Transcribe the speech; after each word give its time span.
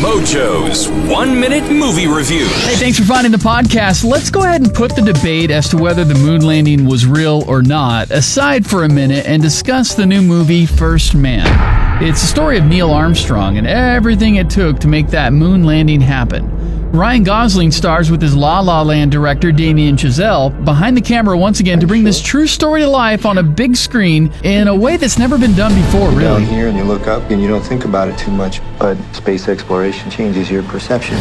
Mojo's 0.00 0.88
One 1.10 1.38
Minute 1.38 1.70
Movie 1.70 2.06
Review. 2.06 2.46
Hey, 2.46 2.76
thanks 2.76 2.98
for 2.98 3.04
finding 3.04 3.32
the 3.32 3.38
podcast. 3.38 4.02
Let's 4.02 4.30
go 4.30 4.42
ahead 4.44 4.62
and 4.62 4.72
put 4.72 4.96
the 4.96 5.02
debate 5.02 5.50
as 5.50 5.68
to 5.68 5.76
whether 5.76 6.04
the 6.04 6.14
moon 6.14 6.40
landing 6.40 6.86
was 6.86 7.04
real 7.04 7.44
or 7.46 7.60
not 7.60 8.10
aside 8.10 8.64
for 8.66 8.84
a 8.84 8.88
minute 8.88 9.26
and 9.26 9.42
discuss 9.42 9.92
the 9.92 10.06
new 10.06 10.22
movie 10.22 10.64
First 10.64 11.14
Man. 11.14 12.02
It's 12.02 12.22
the 12.22 12.28
story 12.28 12.56
of 12.56 12.64
Neil 12.64 12.90
Armstrong 12.90 13.58
and 13.58 13.66
everything 13.66 14.36
it 14.36 14.48
took 14.48 14.78
to 14.78 14.88
make 14.88 15.08
that 15.08 15.34
moon 15.34 15.64
landing 15.64 16.00
happen. 16.00 16.48
Ryan 16.92 17.22
Gosling 17.22 17.70
stars 17.70 18.10
with 18.10 18.20
his 18.20 18.34
La 18.34 18.58
La 18.58 18.82
Land 18.82 19.12
director 19.12 19.52
Damien 19.52 19.94
Chazelle 19.96 20.50
behind 20.64 20.96
the 20.96 21.00
camera 21.00 21.38
once 21.38 21.60
again 21.60 21.78
to 21.78 21.86
bring 21.86 22.02
this 22.02 22.20
true 22.20 22.48
story 22.48 22.80
to 22.80 22.88
life 22.88 23.24
on 23.24 23.38
a 23.38 23.44
big 23.44 23.76
screen 23.76 24.32
in 24.42 24.66
a 24.66 24.74
way 24.74 24.96
that's 24.96 25.16
never 25.16 25.38
been 25.38 25.54
done 25.54 25.72
before, 25.72 26.08
Down 26.10 26.16
really. 26.16 26.44
here 26.46 26.66
and 26.66 26.76
you 26.76 26.82
look 26.82 27.06
up 27.06 27.30
and 27.30 27.40
you 27.40 27.46
don't 27.46 27.62
think 27.62 27.84
about 27.84 28.08
it 28.08 28.18
too 28.18 28.32
much, 28.32 28.60
but 28.76 28.96
space 29.14 29.46
exploration 29.46 30.10
changes 30.10 30.50
your 30.50 30.64
perception. 30.64 31.16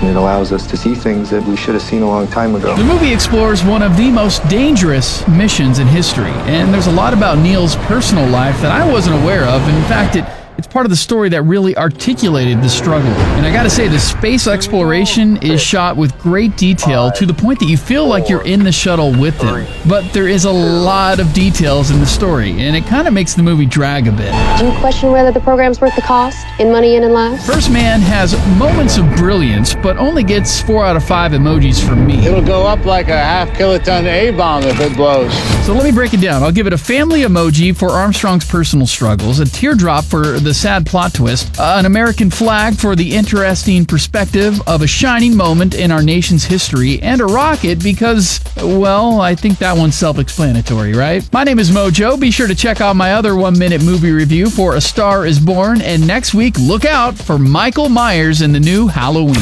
And 0.00 0.08
it 0.08 0.16
allows 0.16 0.50
us 0.50 0.66
to 0.66 0.76
see 0.76 0.96
things 0.96 1.30
that 1.30 1.44
we 1.44 1.56
should 1.56 1.74
have 1.74 1.82
seen 1.82 2.02
a 2.02 2.08
long 2.08 2.26
time 2.26 2.56
ago. 2.56 2.74
The 2.76 2.82
movie 2.82 3.12
explores 3.12 3.62
one 3.62 3.80
of 3.80 3.96
the 3.96 4.10
most 4.10 4.46
dangerous 4.48 5.26
missions 5.28 5.78
in 5.78 5.86
history, 5.86 6.32
and 6.50 6.74
there's 6.74 6.88
a 6.88 6.92
lot 6.92 7.14
about 7.14 7.38
Neil's 7.38 7.76
personal 7.76 8.28
life 8.28 8.60
that 8.60 8.72
I 8.72 8.90
wasn't 8.90 9.22
aware 9.22 9.44
of. 9.44 9.62
In 9.68 9.82
fact, 9.84 10.16
it 10.16 10.24
it's 10.56 10.66
part 10.66 10.86
of 10.86 10.90
the 10.90 10.96
story 10.96 11.28
that 11.30 11.42
really 11.42 11.76
articulated 11.76 12.62
the 12.62 12.68
struggle. 12.68 13.10
And 13.10 13.44
I 13.44 13.52
gotta 13.52 13.70
say, 13.70 13.88
the 13.88 13.98
space 13.98 14.46
exploration 14.46 15.36
is 15.38 15.60
shot 15.60 15.96
with 15.96 16.16
great 16.18 16.56
detail 16.56 17.10
to 17.12 17.26
the 17.26 17.34
point 17.34 17.58
that 17.58 17.66
you 17.66 17.76
feel 17.76 18.06
like 18.06 18.28
you're 18.28 18.44
in 18.46 18.62
the 18.62 18.70
shuttle 18.70 19.10
with 19.10 19.38
them. 19.40 19.66
But 19.88 20.12
there 20.12 20.28
is 20.28 20.44
a 20.44 20.50
lot 20.50 21.18
of 21.18 21.32
details 21.32 21.90
in 21.90 21.98
the 21.98 22.06
story, 22.06 22.52
and 22.52 22.76
it 22.76 22.86
kind 22.86 23.08
of 23.08 23.14
makes 23.14 23.34
the 23.34 23.42
movie 23.42 23.66
drag 23.66 24.06
a 24.06 24.12
bit. 24.12 24.32
Do 24.58 24.66
you 24.66 24.78
question 24.78 25.10
whether 25.10 25.32
the 25.32 25.40
program's 25.40 25.80
worth 25.80 25.96
the 25.96 26.02
cost 26.02 26.46
in 26.60 26.70
money 26.70 26.94
and 26.96 27.04
in 27.04 27.12
lives? 27.12 27.44
First 27.46 27.70
Man 27.70 28.00
has 28.00 28.34
moments 28.56 28.96
of 28.96 29.06
brilliance, 29.16 29.74
but 29.74 29.96
only 29.96 30.22
gets 30.22 30.60
4 30.60 30.84
out 30.84 30.96
of 30.96 31.04
5 31.04 31.32
emojis 31.32 31.84
from 31.84 32.06
me. 32.06 32.24
It'll 32.26 32.44
go 32.44 32.64
up 32.66 32.84
like 32.84 33.08
a 33.08 33.18
half 33.18 33.48
kiloton 33.50 34.04
A 34.04 34.30
bomb 34.30 34.62
if 34.62 34.78
it 34.80 34.96
blows. 34.96 35.32
So 35.66 35.74
let 35.74 35.84
me 35.84 35.92
break 35.92 36.14
it 36.14 36.20
down. 36.20 36.42
I'll 36.42 36.52
give 36.52 36.66
it 36.66 36.72
a 36.72 36.78
family 36.78 37.22
emoji 37.22 37.76
for 37.76 37.90
Armstrong's 37.90 38.44
personal 38.44 38.86
struggles, 38.86 39.40
a 39.40 39.46
teardrop 39.46 40.04
for 40.04 40.38
the 40.44 40.54
sad 40.54 40.86
plot 40.86 41.14
twist, 41.14 41.58
an 41.58 41.86
American 41.86 42.30
flag 42.30 42.76
for 42.76 42.94
the 42.94 43.16
interesting 43.16 43.84
perspective 43.84 44.60
of 44.68 44.82
a 44.82 44.86
shining 44.86 45.36
moment 45.36 45.74
in 45.74 45.90
our 45.90 46.02
nation's 46.02 46.44
history, 46.44 47.02
and 47.02 47.20
a 47.20 47.26
rocket 47.26 47.82
because, 47.82 48.40
well, 48.56 49.20
I 49.20 49.34
think 49.34 49.58
that 49.58 49.76
one's 49.76 49.96
self 49.96 50.18
explanatory, 50.18 50.92
right? 50.92 51.28
My 51.32 51.44
name 51.44 51.58
is 51.58 51.70
Mojo. 51.70 52.20
Be 52.20 52.30
sure 52.30 52.46
to 52.46 52.54
check 52.54 52.80
out 52.80 52.94
my 52.94 53.14
other 53.14 53.34
one 53.34 53.58
minute 53.58 53.82
movie 53.82 54.12
review 54.12 54.48
for 54.50 54.76
A 54.76 54.80
Star 54.80 55.26
is 55.26 55.40
Born, 55.40 55.80
and 55.80 56.06
next 56.06 56.34
week, 56.34 56.56
look 56.58 56.84
out 56.84 57.16
for 57.16 57.38
Michael 57.38 57.88
Myers 57.88 58.42
in 58.42 58.52
the 58.52 58.60
new 58.60 58.86
Halloween. 58.86 59.34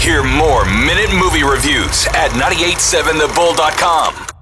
Hear 0.00 0.24
more 0.24 0.64
Minute 0.64 1.14
Movie 1.14 1.44
Reviews 1.44 2.06
at 2.08 2.30
987thebull.com. 2.32 4.35